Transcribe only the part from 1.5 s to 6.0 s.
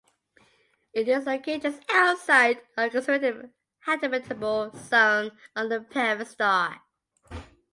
just outside of the conservative habitable zone of the